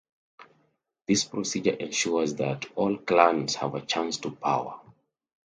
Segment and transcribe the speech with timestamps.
[1.07, 4.79] This procedure ensures that all clans have a chance to power.